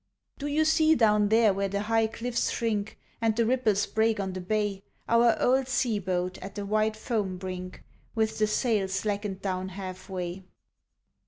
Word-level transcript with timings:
Do 0.39 0.47
you 0.47 0.65
see 0.65 0.95
down 0.95 1.29
there 1.29 1.53
where 1.53 1.67
the 1.67 1.81
high 1.83 2.07
cliffs 2.07 2.49
shrink, 2.49 2.97
And 3.21 3.35
the 3.35 3.45
ripples 3.45 3.85
break 3.85 4.19
on 4.19 4.33
the 4.33 4.41
bay, 4.41 4.81
Our 5.07 5.39
old 5.39 5.67
sea 5.67 5.99
boat 5.99 6.39
at 6.39 6.55
the 6.55 6.65
white 6.65 6.95
foam 6.95 7.37
brink 7.37 7.83
With 8.15 8.39
the 8.39 8.47
sail 8.47 8.87
slackened 8.87 9.43
down 9.43 9.69
half 9.69 10.09
way? 10.09 10.43